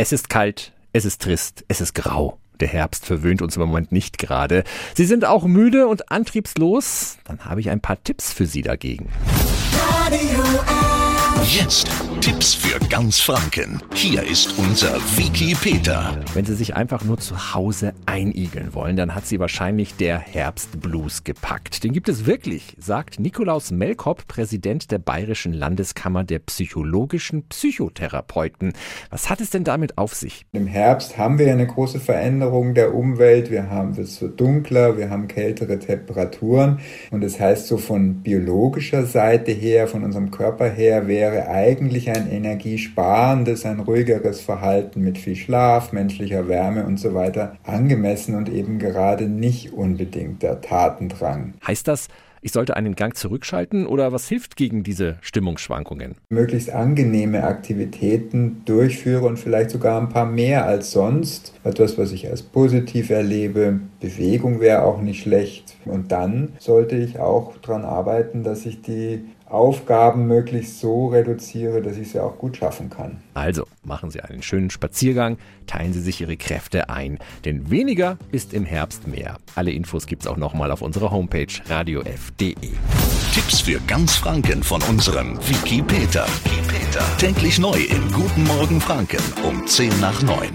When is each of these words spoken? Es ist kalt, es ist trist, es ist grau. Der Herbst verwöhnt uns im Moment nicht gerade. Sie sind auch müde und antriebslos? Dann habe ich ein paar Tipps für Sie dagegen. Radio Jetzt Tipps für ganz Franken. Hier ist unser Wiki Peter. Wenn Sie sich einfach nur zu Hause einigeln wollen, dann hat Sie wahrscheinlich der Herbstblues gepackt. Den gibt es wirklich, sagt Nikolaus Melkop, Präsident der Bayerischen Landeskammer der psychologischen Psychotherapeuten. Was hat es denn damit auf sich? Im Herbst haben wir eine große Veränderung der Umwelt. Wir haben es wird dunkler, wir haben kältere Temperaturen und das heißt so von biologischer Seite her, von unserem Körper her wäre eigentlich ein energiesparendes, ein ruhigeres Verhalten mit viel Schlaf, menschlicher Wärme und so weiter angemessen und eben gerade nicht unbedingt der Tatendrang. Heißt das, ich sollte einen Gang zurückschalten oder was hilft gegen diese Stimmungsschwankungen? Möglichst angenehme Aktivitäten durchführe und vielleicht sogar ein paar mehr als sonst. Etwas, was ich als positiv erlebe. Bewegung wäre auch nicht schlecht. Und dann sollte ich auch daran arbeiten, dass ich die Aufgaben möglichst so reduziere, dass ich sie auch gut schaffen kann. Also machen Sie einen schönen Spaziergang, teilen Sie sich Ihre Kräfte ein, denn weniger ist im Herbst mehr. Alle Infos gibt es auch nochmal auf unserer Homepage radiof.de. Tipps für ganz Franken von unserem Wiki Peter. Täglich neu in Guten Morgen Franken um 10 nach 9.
Es 0.00 0.12
ist 0.12 0.30
kalt, 0.30 0.72
es 0.92 1.04
ist 1.04 1.22
trist, 1.22 1.64
es 1.66 1.80
ist 1.80 1.92
grau. 1.92 2.38
Der 2.60 2.68
Herbst 2.68 3.04
verwöhnt 3.04 3.42
uns 3.42 3.56
im 3.56 3.62
Moment 3.62 3.90
nicht 3.90 4.16
gerade. 4.16 4.62
Sie 4.94 5.04
sind 5.04 5.24
auch 5.24 5.44
müde 5.44 5.88
und 5.88 6.12
antriebslos? 6.12 7.18
Dann 7.24 7.44
habe 7.44 7.60
ich 7.60 7.68
ein 7.68 7.80
paar 7.80 8.00
Tipps 8.04 8.32
für 8.32 8.46
Sie 8.46 8.62
dagegen. 8.62 9.08
Radio 9.82 10.44
Jetzt 11.42 11.90
Tipps 12.20 12.52
für 12.52 12.80
ganz 12.88 13.20
Franken. 13.20 13.80
Hier 13.94 14.24
ist 14.24 14.58
unser 14.58 14.96
Wiki 15.16 15.54
Peter. 15.54 16.18
Wenn 16.34 16.44
Sie 16.44 16.54
sich 16.54 16.74
einfach 16.74 17.04
nur 17.04 17.18
zu 17.18 17.54
Hause 17.54 17.92
einigeln 18.06 18.74
wollen, 18.74 18.96
dann 18.96 19.14
hat 19.14 19.24
Sie 19.24 19.38
wahrscheinlich 19.38 19.94
der 19.94 20.18
Herbstblues 20.18 21.22
gepackt. 21.22 21.84
Den 21.84 21.92
gibt 21.92 22.08
es 22.08 22.26
wirklich, 22.26 22.74
sagt 22.76 23.20
Nikolaus 23.20 23.70
Melkop, 23.70 24.26
Präsident 24.26 24.90
der 24.90 24.98
Bayerischen 24.98 25.52
Landeskammer 25.52 26.24
der 26.24 26.40
psychologischen 26.40 27.44
Psychotherapeuten. 27.44 28.72
Was 29.10 29.30
hat 29.30 29.40
es 29.40 29.50
denn 29.50 29.62
damit 29.62 29.96
auf 29.96 30.14
sich? 30.14 30.44
Im 30.52 30.66
Herbst 30.66 31.18
haben 31.18 31.38
wir 31.38 31.52
eine 31.52 31.68
große 31.68 32.00
Veränderung 32.00 32.74
der 32.74 32.94
Umwelt. 32.94 33.50
Wir 33.50 33.70
haben 33.70 33.96
es 33.96 34.20
wird 34.20 34.40
dunkler, 34.40 34.98
wir 34.98 35.08
haben 35.08 35.28
kältere 35.28 35.78
Temperaturen 35.78 36.80
und 37.12 37.22
das 37.22 37.38
heißt 37.38 37.68
so 37.68 37.78
von 37.78 38.22
biologischer 38.22 39.06
Seite 39.06 39.52
her, 39.52 39.86
von 39.86 40.02
unserem 40.02 40.32
Körper 40.32 40.68
her 40.68 41.06
wäre 41.06 41.48
eigentlich 41.48 42.07
ein 42.10 42.30
energiesparendes, 42.30 43.64
ein 43.66 43.80
ruhigeres 43.80 44.40
Verhalten 44.40 45.02
mit 45.02 45.18
viel 45.18 45.36
Schlaf, 45.36 45.92
menschlicher 45.92 46.48
Wärme 46.48 46.84
und 46.84 46.98
so 46.98 47.14
weiter 47.14 47.56
angemessen 47.64 48.34
und 48.34 48.48
eben 48.48 48.78
gerade 48.78 49.28
nicht 49.28 49.72
unbedingt 49.72 50.42
der 50.42 50.60
Tatendrang. 50.60 51.54
Heißt 51.66 51.88
das, 51.88 52.08
ich 52.40 52.52
sollte 52.52 52.76
einen 52.76 52.94
Gang 52.94 53.16
zurückschalten 53.16 53.86
oder 53.86 54.12
was 54.12 54.28
hilft 54.28 54.56
gegen 54.56 54.84
diese 54.84 55.18
Stimmungsschwankungen? 55.20 56.14
Möglichst 56.28 56.70
angenehme 56.70 57.44
Aktivitäten 57.44 58.62
durchführe 58.64 59.26
und 59.26 59.38
vielleicht 59.38 59.70
sogar 59.70 60.00
ein 60.00 60.08
paar 60.08 60.26
mehr 60.26 60.64
als 60.64 60.92
sonst. 60.92 61.52
Etwas, 61.64 61.98
was 61.98 62.12
ich 62.12 62.28
als 62.30 62.42
positiv 62.42 63.10
erlebe. 63.10 63.80
Bewegung 64.00 64.60
wäre 64.60 64.82
auch 64.82 65.00
nicht 65.00 65.22
schlecht. 65.22 65.76
Und 65.84 66.12
dann 66.12 66.52
sollte 66.58 66.96
ich 66.96 67.18
auch 67.18 67.56
daran 67.58 67.84
arbeiten, 67.84 68.44
dass 68.44 68.66
ich 68.66 68.82
die 68.82 69.24
Aufgaben 69.50 70.26
möglichst 70.26 70.80
so 70.80 71.08
reduziere, 71.08 71.82
dass 71.82 71.96
ich 71.96 72.10
sie 72.10 72.20
auch 72.20 72.38
gut 72.38 72.56
schaffen 72.56 72.90
kann. 72.90 73.22
Also 73.34 73.64
machen 73.84 74.10
Sie 74.10 74.20
einen 74.20 74.42
schönen 74.42 74.70
Spaziergang, 74.70 75.38
teilen 75.66 75.92
Sie 75.92 76.00
sich 76.00 76.20
Ihre 76.20 76.36
Kräfte 76.36 76.90
ein, 76.90 77.18
denn 77.44 77.70
weniger 77.70 78.18
ist 78.30 78.52
im 78.52 78.64
Herbst 78.64 79.06
mehr. 79.06 79.38
Alle 79.54 79.70
Infos 79.70 80.06
gibt 80.06 80.22
es 80.22 80.28
auch 80.28 80.36
nochmal 80.36 80.70
auf 80.70 80.82
unserer 80.82 81.10
Homepage 81.10 81.46
radiof.de. 81.68 82.54
Tipps 83.32 83.60
für 83.60 83.80
ganz 83.86 84.16
Franken 84.16 84.62
von 84.62 84.82
unserem 84.82 85.38
Wiki 85.48 85.82
Peter. 85.82 86.26
Täglich 87.18 87.58
neu 87.58 87.78
in 87.78 88.12
Guten 88.12 88.44
Morgen 88.44 88.80
Franken 88.80 89.22
um 89.44 89.66
10 89.66 90.00
nach 90.00 90.22
9. 90.22 90.48